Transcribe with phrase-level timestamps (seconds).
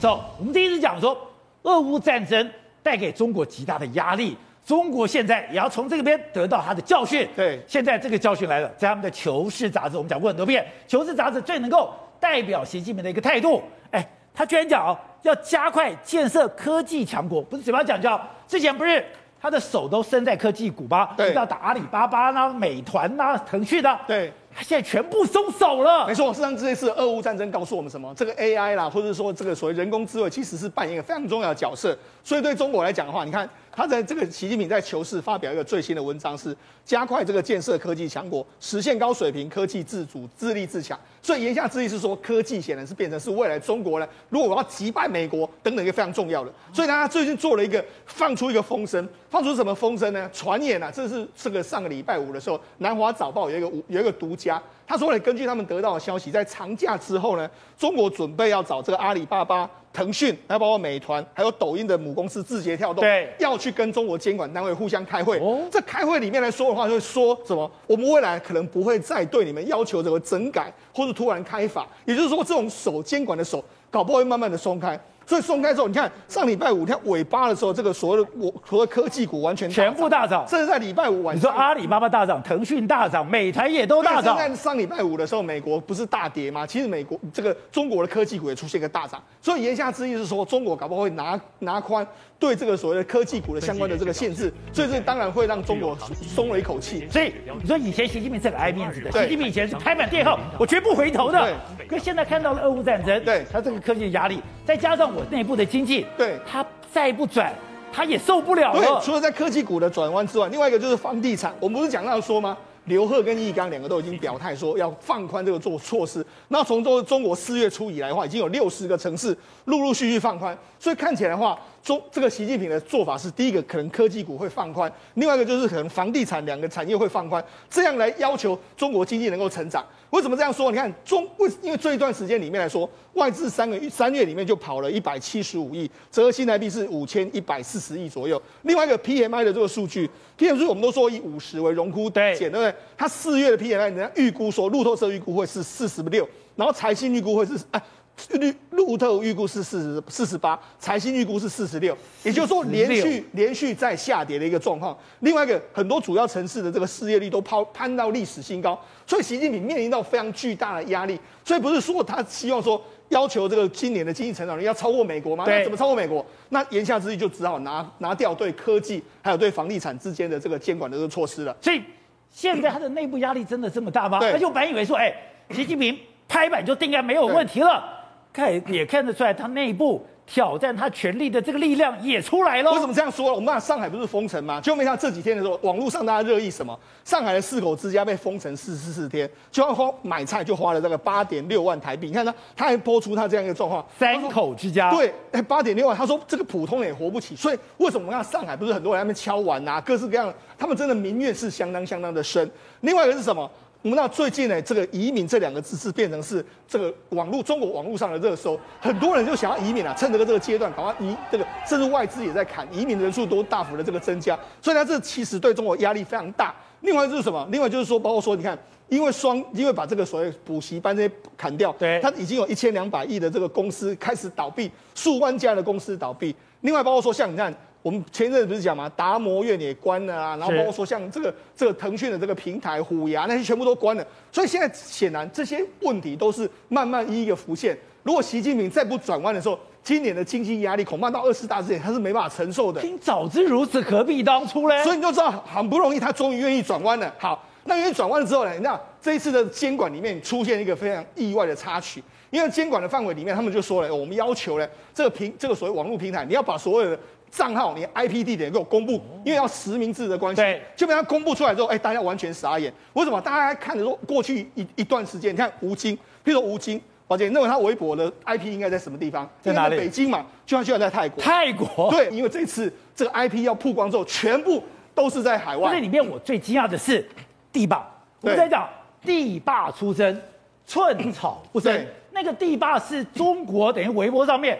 [0.00, 1.14] 走，我们第一次讲说，
[1.62, 2.50] 俄乌战争
[2.82, 4.34] 带给中国极大的压力，
[4.64, 7.28] 中国现在也要从这个边得到他的教训。
[7.36, 13.62] 对，现在这个教训来了，在他们的《求是》杂志，我们讲过很多遍，《求是》杂志最能够代表习近平的一个态度。
[13.90, 14.02] 哎，
[14.32, 19.04] 他居然讲哦，要加快建设科技强国，不是嘴巴讲叫，之前不是
[19.38, 21.12] 他的手都伸在科技股吧？
[21.14, 24.00] 对，要打阿里巴巴啦、美团啦、腾讯的。
[24.06, 24.32] 对。
[24.54, 26.06] 他现在全部松手了。
[26.06, 28.12] 没错，事实上这一次俄乌战争告诉我们什么？
[28.16, 31.96] 这个 AI 啦，或者说这个所谓人工智慧，其实是扮演一个非常重要的角色。
[32.24, 33.48] 所以对中国来讲的话，你看
[33.80, 41.00] 他在这个习近平在求是发表一个最新的文章，是加快这个建设科技强国，实现高水平科技自主、自立自强。
[41.22, 46.52] 所以言下之意是说，科技显然是变成是未来中国呢，如果我要击败美国等等一个非常重要的。
[46.74, 50.28] 所以他最近做了一个放出一个风声，放出什么风声呢？
[50.30, 54.62] 传言啊，这是这个上个礼拜五的时候，《南华早报》有一个有一个独家。
[54.90, 57.48] 他说呢，根据他们得到的消息，在长假之后呢，
[57.78, 65.38] 中国准备要找这个阿里巴巴、腾讯，还有包括美团，还有抖音的母公司字节跳动，对，要去跟中国监管单位互相开会。
[65.38, 67.70] 哦，这开会里面来说的话，就会说什么？
[67.86, 74.98] 我们未来可能不会再对你们要求这个整改，或者突然开罚，也就是说，这种手监管的手，搞不好会慢慢的松开。
[75.30, 84.36] 所以松开之后，你看上礼拜五你看尾巴的时候，这个所谓的我所谓科技股完全全部大涨，甚至在礼拜五晚上，你说阿里巴巴大涨，腾讯大涨，美团也都大涨。
[84.36, 86.66] 在上礼拜五的时候，美国不是大跌吗？
[86.66, 89.22] 其实美国这个中国的科技股也出现一个大涨。
[89.40, 92.04] 所以言下之意是说，中国搞不好会拿拿宽
[92.36, 95.96] 对这个所谓的科技股的相关的这个限制，所以这当然会让中国
[96.34, 97.06] 松了一口气。
[97.08, 101.40] 所以你说以前习近平是很爱面子的，习近平以前是拍板电号我绝不回头的。
[101.78, 106.06] 对，可是现在看到了俄乌战争，对他这个科技的压力，再加上我内部的经济。
[106.16, 107.52] 对，他再不转，
[107.92, 108.80] 他也受不了了。
[108.80, 111.52] 对，除了在科技股的转弯之外，另外一个就是房地产。
[111.58, 112.56] 我们不是讲到说吗？
[112.84, 116.24] 刘鹤跟易纲两个都已经表态说要放宽这个做措施。
[116.48, 120.56] 那从中中国四月初以来的话，已经有六十个城市陆陆续续放宽。
[120.78, 129.84] 所以看起来的话，中这个习近平的做法是第一个，可能科技股会放宽；另外一个就是可能房地产两个产业会放宽，这样来要求中国经济能够成长。
[130.10, 130.70] 为什么这样说？
[130.70, 138.40] 你看中为因为这一段时间里面来说，外资三个月三月里面就跑了一百七十五亿，折合新台币是五千一百四十亿左右。
[138.62, 142.74] 另外一个 PMI 的这个数据，PMI 我们都说以五十为荣枯点，对不对？
[142.96, 147.82] 它四月的 PMI 人家预估说，路透社预估会是四十六，然后财新预估会是哎。
[148.28, 154.96] 路路透预估是四十四十八，财新预估是四十六，也就是说连续连续在下跌的一个状况。
[155.20, 161.18] 另外一个，很多主要城市的这个失业率都抛攀到历史新高，所以习近平面临到非常巨大的压力。
[161.44, 165.44] 所以不是说他希望说要求这个今年的经济成长率要超过美国吗？
[165.46, 166.24] 那怎么超过美国？
[166.50, 171.56] 那言下之意就只好拿拿掉对科技还有对房地产之间的这个监管的这个措施了。
[171.60, 171.82] 所以
[172.30, 174.18] 现在他的内部压力真的这么大吗？
[174.22, 175.12] 而且我本以为说，哎，
[175.50, 175.98] 习近平
[176.28, 177.99] 拍板就定案没有问题了。
[178.32, 182.70] 看也看得出来，他内部挑战他权力的这个力量也出来了。
[182.70, 183.34] 为什么这样说？
[183.34, 184.60] 我们看上海不是封城吗？
[184.60, 186.78] 就没想到这几天的时候，网络上大家热议什么？
[187.04, 192.06] 上海的四口之家被封城四十四天，就要花买菜就花了这个八点六万台币。
[192.06, 195.96] 你看他，他还播出他这样一个状况：三口之家，对，哎，八点六万。
[195.96, 197.34] 他说这个普通人也活不起。
[197.34, 199.80] 所以为什么我们看上海不是很多人在那边敲碗啊？
[199.80, 202.48] 各式各样的，他们真的民怨是相当相当的深。
[202.82, 203.50] 另外一个是什么？
[203.82, 216.54] 我们知道最近呢，这个移民这两个字是变成是这个网络中国网络上的热搜，很多人就想要移民啊，趁这个这个阶段赶快移这个，甚至外资也在砍，移民的人数都大幅的这个增加，所以呢，这其实对中国压力非常大。
[216.82, 217.48] 另外就是什么？
[217.50, 218.58] 另外就是说，包括说，你看，
[218.88, 226.36] 因为双，因为把这个所谓补习班这些砍掉，对，它已经有一千两百亿的这个公司开始倒闭，数万家的公司倒闭。
[226.60, 227.54] 另外包括说，像你看。
[227.82, 228.88] 我们前一阵子不是讲嘛？
[228.90, 237.78] 达摩院也关了啊，然后包括说像这个这个腾讯的这个平台虎牙那些全部都关了，所以现在显然这些问题都是慢慢一一的浮现。
[238.02, 242.80] 如果习近平再不转弯的时候，今年的经济压力恐怕到二十大之前他是没办法承受的。
[242.82, 244.84] 听早知如此，何必当初呢？
[244.84, 247.14] 所以你就知道，很不容易他终于愿意转弯了。
[247.18, 248.52] 好，那愿意转弯了之后呢？
[248.52, 256.98] 你知道这一次的监管里面出现一个非常意外的插曲，因为监管的范围里面，他们就说了，我们要求呢，这个平这个所谓网络平台，你要把所有的。
[257.30, 260.42] 账号，你 IP 地点给我公布，因为要实名制的关系。
[260.42, 262.72] 对，就被他公布出来之后，哎，大家完全傻眼。
[262.94, 263.20] 为什么？
[263.20, 269.28] 大家还看着说，过去一一段时间，你看吴京，譬如说吴京，宝杰，认为他微博的 IP 应该在什么地方？
[269.40, 269.76] 在哪里？
[269.76, 271.22] 北京嘛，就像现在在泰国。
[271.22, 271.90] 泰国。
[271.90, 274.62] 对，因为这次这个 IP 要曝光之后，全部
[274.94, 275.72] 都是在海外。
[275.72, 277.08] 这里面我最惊讶的是
[277.52, 277.88] 地霸，
[278.20, 278.68] 我们在讲
[279.04, 280.20] 地霸出征，
[280.66, 281.86] 寸草不生。
[282.12, 284.58] 那个地霸是中国等于微博上面。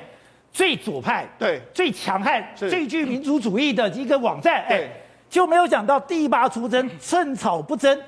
[0.52, 4.88] 最左派，对，最强悍，最具民族主义的一个网站，哎，
[5.29, 8.00] 就没有想到第八出征，寸草不争，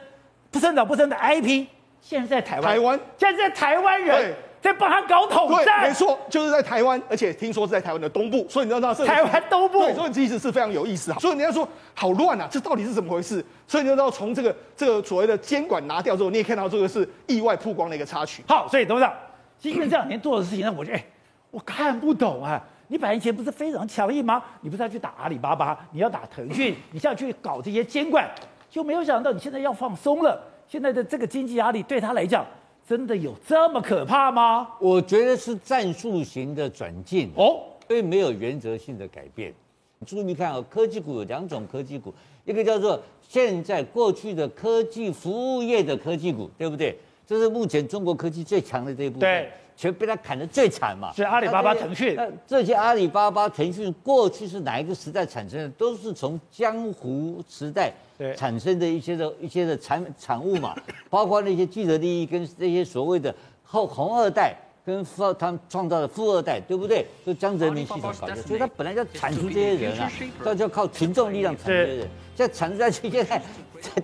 [0.50, 1.66] 不寸草不争的 IP，
[2.00, 5.82] 现在在台湾，台湾，现在在台湾人在帮他搞统战。
[5.82, 11.18] 没错，就是在台湾，而且听说是在台湾的东部，所以你知道是台湾东部，对，所以其实是非常有意思哈。
[11.20, 13.44] 所以人家说好乱啊，这到底是怎么回事？
[13.66, 18.42] 所以你知道从这个这个所谓的监管拿掉之后，你也看到这个是意外曝光的一个插曲。
[18.46, 19.12] 好，所以董事长，
[19.58, 21.04] 今天这两年做的事情呢，我觉得哎，
[21.52, 22.60] 我看不懂啊。
[22.88, 24.42] 你百年前不是非常强硬吗？
[24.60, 28.30] 你不是要去打阿里巴巴，你要打腾讯，你现在去搞这些监管，
[28.68, 30.38] 就没有想到你现在要放松了。
[30.68, 32.44] 现在的这个经济压力对他来讲，
[32.86, 34.68] 真的有这么可怕吗？
[34.78, 39.54] 我觉得是战术型的转进哦，并没有原则性的改变。
[39.98, 42.12] 你注意看哦，科技股有两种科技股，
[42.44, 46.98] 一个叫做现在过去的科技服务业的科技股，对不对？
[47.26, 49.20] 这是目前中国科技最强的这一部分。
[49.20, 49.50] 对。
[49.82, 51.12] 全被他砍得最惨嘛？
[51.12, 52.14] 是阿里巴巴、腾讯。
[52.14, 55.68] 那这些阿里巴巴、腾讯过去是哪一个时代产生的？
[55.70, 57.92] 都是从江湖时代
[58.36, 60.72] 产生的一些的一些的产产物嘛。
[61.10, 63.34] 包括那些既得利益跟那些所谓的
[63.64, 64.54] 后红二代
[64.86, 67.04] 跟富他们创造的富二代，对不对？
[67.26, 68.36] 就江泽民系统搞的。
[68.36, 70.08] 所以他本来就产出这些人啊，
[70.44, 72.08] 他就要靠群众力量产这些人。
[72.36, 73.42] 现在产出下去，现在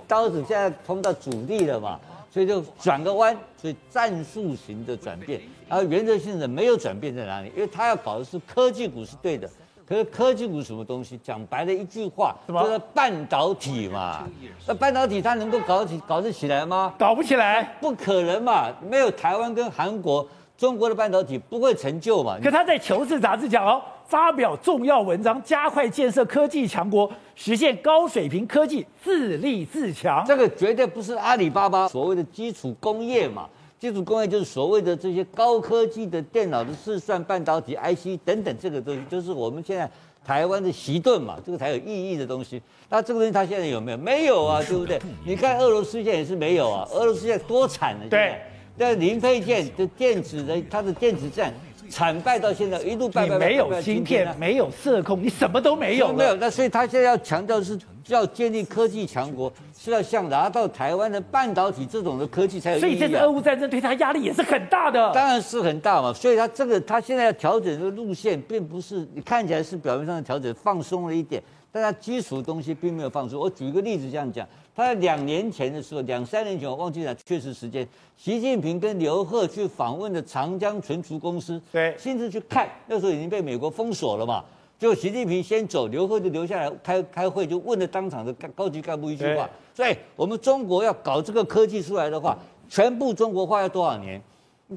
[0.09, 2.01] 刀子现在碰到主力了嘛。
[2.31, 7.53] 所以就转个弯，所以战术型的转变，而原则性的没有转变在哪里？
[7.55, 9.49] 因为他要搞的是科技股是对的，
[9.87, 11.19] 可是科技股什么东西？
[11.23, 14.27] 讲白了一句话，就是半导体嘛。
[14.67, 16.95] 那半导体它能够搞起搞得起来吗？
[16.99, 18.69] 搞不起来，不可能嘛！
[18.89, 20.27] 没有台湾跟韩国，
[20.57, 22.39] 中国的半导体不会成就嘛。
[22.43, 23.83] 可他在《求是》杂志讲哦。
[24.09, 30.25] 发表重要文章，加快建设科技强国，实现高水平科技自立自强。
[30.27, 33.47] 这个绝对不是阿里巴巴所谓的基础工业嘛？
[33.79, 39.89] 基础工业就是所谓的这些高科技的电脑的试算、半导体、IC 等等，这个东西就是我们现在
[40.25, 42.61] 台湾的习盾嘛，这个才有意义的东西。
[42.89, 43.97] 那这个东西它现在有没有？
[43.99, 45.01] 没有啊，对不对？
[45.25, 48.03] 你看俄罗斯现在也是没有啊，俄罗斯现在多惨啊！
[48.11, 48.41] 对，
[48.77, 51.55] 但零配件的电子的它的电子战。
[51.89, 53.47] 惨败到现在，一路败败败败。
[53.47, 56.13] 没有芯片，没有色控，你什么都没有。
[56.13, 62.79] 没有，那所以他现在要强调是要建立科技强国，是要像拿到台湾的半导体这种的科技才有。
[62.79, 65.13] 所以这次俄乌战争对他压力也是很大的。
[65.13, 73.39] 当然是很大嘛，所以他这个他现在要调整的路线，并不是你看起来是表面上的调整，放松了一点，但他基础的东西并没有放出。
[73.39, 74.47] 我举一个例子这样讲。
[74.75, 77.85] 他在两年前的时候，两三年前我忘记了确实时间，
[78.17, 84.45] 习近平跟刘鹤去访问的长江存储公司，对，亲自去看，那时候已经被美国封锁了嘛，
[84.79, 92.39] 就习近平先走，刘鹤就留下来开开会，就问了当场的高级干部一句话，所以我们中国要搞这个科技出来的话，
[92.69, 94.23] 全部中国化要多少年？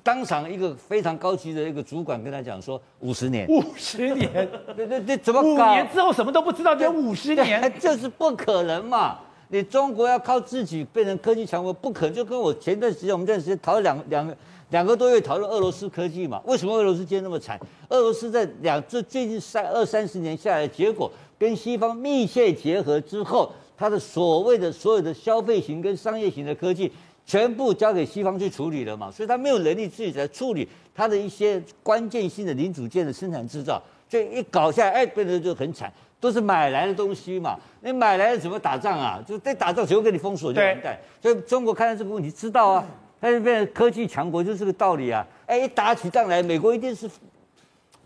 [0.03, 5.71] 当场一个非常高级的一个主管跟他讲说五十年，五十年，对对对，怎么搞？
[5.71, 9.19] 五年之后什么都不知道，就 五十年， 这是不可能嘛。
[9.49, 12.15] 你中国要靠自己变成科技强国，不可能。
[12.15, 14.35] 就跟我前段时间，我们这段时间讨论两两
[14.69, 16.41] 两个多月讨论俄罗斯科技嘛？
[16.45, 17.59] 为什么俄罗斯今天那么惨？
[17.89, 26.89] 俄罗斯在两这最近三二三十年下来，结果跟西方密切结合之后，它的所谓的所有的消费型跟商业型的科技，
[27.25, 29.11] 全部交给西方去处理了嘛？
[29.11, 35.91] 所以他没有能力自己来处理他的一些关键性的零组件的生产制造，所以一搞下来，哎，变得就很惨。
[36.19, 39.19] 都是买来的东西嘛，你买来了怎么打仗啊？
[39.27, 40.95] 就在打仗，只会给你封锁就完蛋。
[41.19, 42.85] 所以中国看到这个问题，知道啊，
[43.19, 45.25] 它就变成科技强国，就是这个道理啊。
[45.47, 47.09] 哎，一打起仗来，美国一定是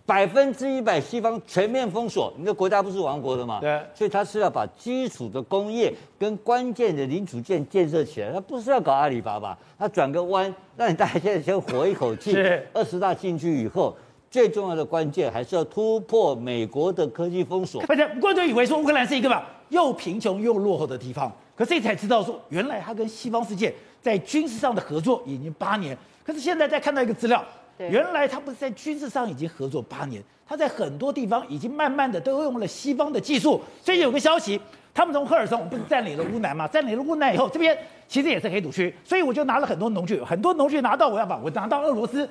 [0.05, 3.59] 百分之一百西方全面封锁，你的国家不是亡国的嘛？
[3.59, 3.81] 对。
[3.93, 12.31] 所以他是要把基础的工业跟关键的零组件建设起来，他不是要搞阿里巴巴，他转个弯，让你大家现在先活一口气。
[12.35, 12.67] 是。
[12.73, 13.95] 二十大进去以后。
[14.31, 17.81] 最重要的关键还是要突破美国的科技封锁。
[17.85, 25.97] 大家过去以为说乌克兰是一个吧又贫穷又落后的地方，可是才知道说原来他跟西方世界在军事上的合作已经八年。
[26.25, 27.41] 可是现在再看到一个资料，
[27.77, 33.61] 原来他不是在军事上已经合作八年，他在很多地方已经慢慢的都用了西方的技术。
[33.81, 34.59] 最近有个消息，
[34.93, 36.67] 他们从赫尔松不是占领了乌南嘛？
[36.67, 37.77] 占领了乌南以后，这边
[38.07, 42.29] 其实也是黑土区，所以我就拿了很多农具，很多农具拿到我要把我拿到俄罗斯，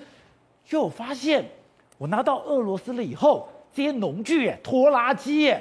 [0.66, 1.44] 就发现。
[1.96, 5.54] 我拿到俄罗斯了以后，这些农具、拖拉机，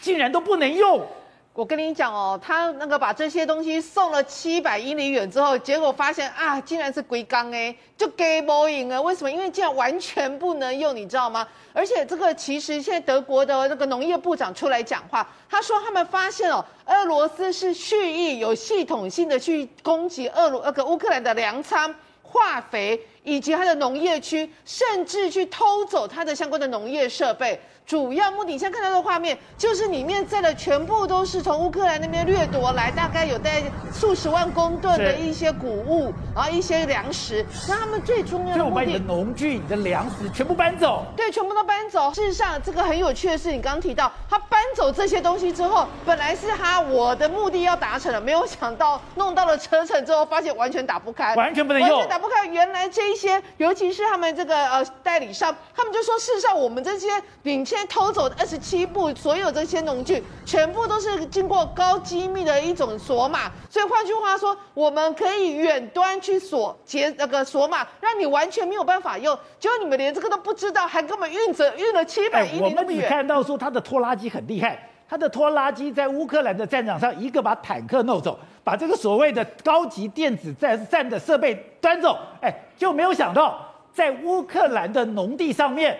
[0.00, 1.06] 竟然都不能用。
[1.54, 9.00] 我跟你讲哦，他那个把这些东西送了七百英里远之后，结果发现啊，竟然是龟缸哎，就给不赢了。
[9.00, 9.30] 为什么？
[9.30, 11.46] 因为竟然完全不能用，你知道吗？
[11.72, 21.94] 而且这个其实现在德国的那个农业部长出来讲话，他说他们发现哦，俄罗斯是蓄意有系统性的去攻击俄罗那个乌克兰的粮仓。
[22.26, 27.60] 化肥以及它的农业区，甚至去偷走它的相关的农业设备。
[27.86, 33.62] 主要目的，你现在看到的画面，就是里面载的全部都是从乌克兰那边掠夺来，大概有带
[33.92, 37.44] 数十万公吨的一些谷物，然后一些粮食。
[37.68, 41.04] 那他们最重要的目的，就把你的农具、你的粮食全部搬走。
[41.14, 42.12] 对，全部都搬走。
[42.14, 52.46] 事实上，这个很有趣的是，你刚刚提到，他搬走这些东西之后，本来是他我的目的要达成了，没有想到弄到了车程之后，发现完全打不开，完全不能用，完全打不开。
[52.46, 57.08] 原来这一些，尤其是他们这个呃代理商，他们就说，事实上我们这些
[57.42, 69.36] 领现在偷走的二十七部所有这些农具，全部都是经过高机密的一种锁码，所以换句话说，我们可以远端去锁解那个锁码，让你完全没有办法用。
[69.58, 72.76] 结果你们连这个都不知道，还根本运着运了七百英里那么远。
[72.76, 74.78] 我们只看到说他的拖拉机很厉害，
[75.08, 83.58] 他的拖拉机在乌克兰的战场上，一个把坦克弄走，把这个所谓的高级电子战战的设备端走，哎，就没有想到
[83.92, 85.98] 在乌克兰的农地上面。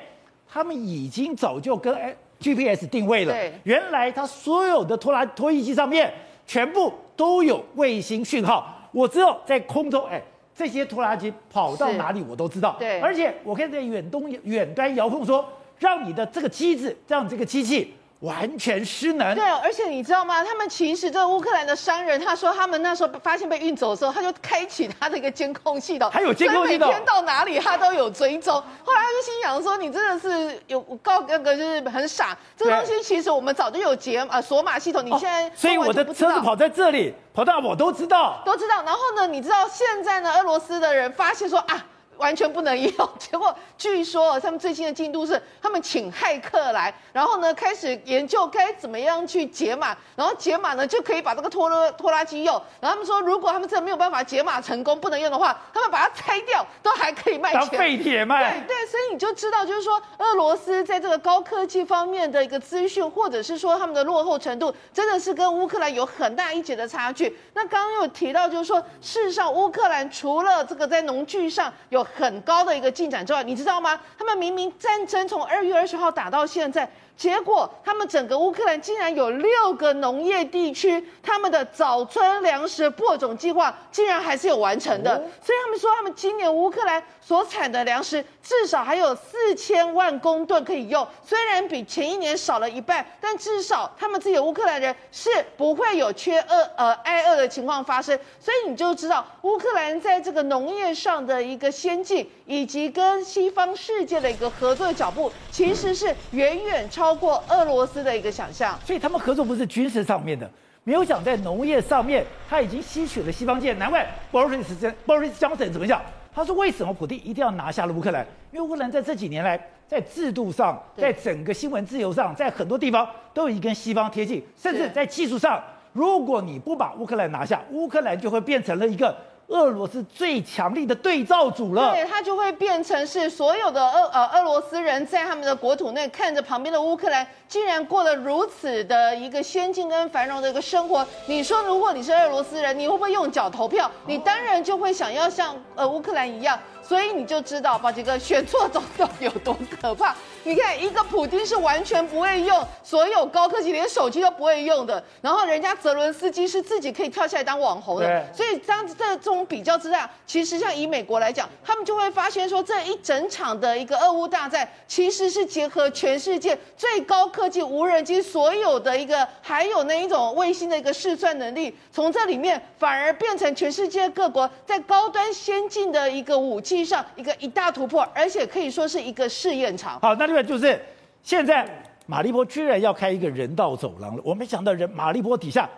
[0.48, 1.94] 他们已经早就跟
[2.40, 3.32] GPS 定位了。
[3.32, 6.12] 对，原来他所有的拖拉拖曳机上面
[6.46, 8.88] 全部都有卫星讯号。
[8.92, 10.22] 我只有在空中，哎，
[10.54, 12.76] 这些拖拉机跑到哪里我都知道。
[12.78, 15.44] 对，而且我可以在远东远端遥控说，
[15.78, 17.94] 让你的这个机子，让这个机器。
[18.24, 19.34] 完全失能。
[19.34, 20.42] 对，而且你知道吗？
[20.42, 28.54] 他们其实这个乌克兰的商人，他说他们那时候发现被运走的时候，他就开启他的一个监控系统，还有监控系统，每天到哪里他都有追踪。
[28.82, 38.82] 后来他就心想说：“你真的是有告那个就是很傻，这个东西其实我们早就有解啊锁码系统，你现在、哦、所以我的车子跑在这里，跑到我都知道，都知道。
[38.82, 52.54] 然后呢，你知道现在呢，俄罗斯的人发现说啊。”完全不能用，结果据说他们最新的进度是，他们请骇客来，然后呢开始研究该怎么样去解码，然后解码呢就可以把这个拖拉拖拉机用。
[52.80, 58.60] 然后他们说，如果他们真的没有办法解码成功，不能用的话，他们把它拆掉都还可以卖钱，当废铁卖。
[58.60, 67.36] 对对，所以你就知道，就是说俄罗斯在这个高科技方面的一个资讯，或者是说他们的落后程度，真的是跟乌克兰有很大一截的差距。
[67.54, 73.98] 那刚刚有提到，就是说事实上乌克兰除了这个在农具上有很高的一个进展之外，你知道吗？
[74.18, 76.88] 他们明明战争从二月二十号打到现在。
[77.16, 85.14] 结果，他们整个乌克兰竟然有六个农业地区，他们的早春粮食播种计划竟然还是有完成的。
[85.40, 91.06] 所以他们说，他们今年乌克兰所产的粮食至少还有四千万公吨可以用。
[91.24, 98.18] 虽然比前一年少了一半，但至少他们自己的乌克兰人是不会有缺饿呃挨饿的情况发生。
[98.40, 107.14] 所以你就知道，乌克兰在这个农业上的一个先进，以及跟西方世界的一个合作的脚步，其实是远远超。
[107.14, 110.50] 过俄罗斯的一个想象，所以他们合作不是军事上面的，
[110.82, 113.78] 没有想在农业上面，他已经吸取了西方经验。
[113.78, 114.64] 难怪 Boris
[115.06, 116.02] Boris Johnson 怎么讲？
[116.34, 118.26] 他说为什么普京一定要拿下了乌克兰？
[118.50, 129.16] 因为乌克兰在这几年来，在制度上，在整个新闻自由上，在很多地方都已经跟西方贴近，甚至在技术上，如果你不把乌克兰拿下，乌克兰就会变成了一个。
[129.48, 141.06] 俄罗斯最强力的对照组了，对，它就会变成是所有的俄呃俄罗斯人在他们的国土内看着旁边的乌克兰，竟然过得如此的一个先进跟繁荣的一个生活。
[141.26, 143.90] 你说，如果你是俄罗斯人，你会不会用脚投票？
[144.06, 146.58] 你当然就会想要像呃乌克兰一样。
[146.86, 150.14] 所以你就知道，宝杰哥选错总统有多可怕。
[150.46, 155.02] 你看，一个普丁是完全不会用所有高科技，连手机都不会用的。
[155.22, 158.26] 然后人家泽伦斯基是自己可以跳下来当网红的。
[158.30, 176.73] 所以当这这种比较之下，其实像以美国来讲，他们就会发现说，这一整场的一个俄乌大战，其实是结合全世界最高科技无人机所有的一个，还有那一种卫星的一个试算能力，从这里面反而变成全世界各国在高端先进的一个武器。
[176.82, 180.00] 上一个一大突破，而且可以说是一个试验场。
[180.00, 180.80] 好，那另外就是
[181.22, 181.68] 现在
[182.06, 184.22] 马立波居然要开一个人道走廊了。
[184.24, 185.68] 我没想到人马立波底下，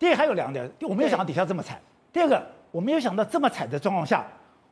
[0.00, 1.80] 第一还有两点，我没有想到底下这么惨。
[2.12, 4.26] 第二个，我没有想到这么惨的状况下，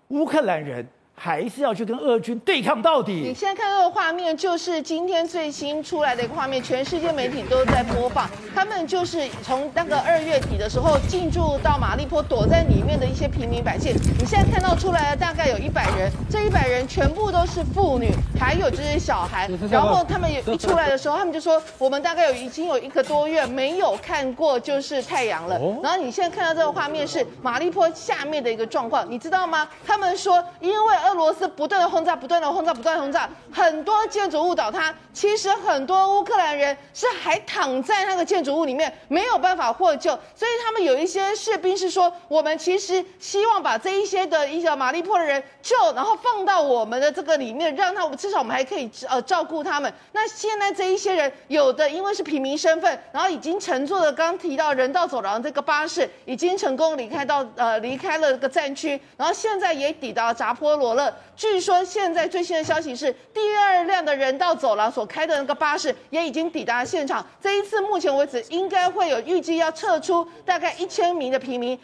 [0.09, 0.85] 乌克兰人。
[1.17, 3.13] 还是要去跟俄军对抗到底。
[3.13, 8.29] 你现在看到的画面就是今天最新出来的一个画面，全世界媒体都在播放。
[8.55, 13.95] 他们就是从那个二月底的时候进驻到马利坡，躲在里面的一些平民百姓。
[14.19, 19.49] 你现在看到出来的大概有一百人，这一百人全部都是妇女，还有这些小孩。
[19.71, 29.69] 然后他们也一出来的时候，他们就说：“我们大概有已经有一个多月没有看过就是太阳了。”然后你现在看到这个画面是马利坡下面的一个状况，你知道吗？
[29.87, 31.04] 他们说因为。
[31.05, 34.95] 俄罗斯不断的轰炸，不断的轰炸，不断的轰炸，很多建筑物倒塌。
[35.13, 40.11] 其实很多乌克兰人是还躺在那个建筑物里面，没有办法获救。
[40.35, 49.93] 所以他们有一些士兵是说，我们其实希望把这一些的一些马利坡的人救，然后放到我们的这个里面，让他们至少我们还可以呃照顾他们。
[50.13, 61.15] 那现在这一些人，有的因为是平民身份，然后已经乘坐了刚提到人道走廊这个巴士，已经成功离开到呃离开了这个战区，然后现在也抵达扎波罗了。
[61.37, 67.25] 据说现在最新的消息是，第二辆的人道走廊所开的那个巴士也已经抵达现场。
[67.43, 71.79] 这一次目前为止，应该会有预计要撤出大概一千名的平民。